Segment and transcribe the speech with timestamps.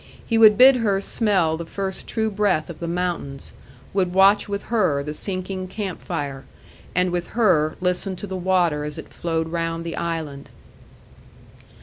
[0.25, 3.53] He would bid her smell the first true breath of the mountains,
[3.93, 6.43] would watch with her the sinking camp fire,
[6.95, 10.49] and with her listen to the water as it flowed round the island.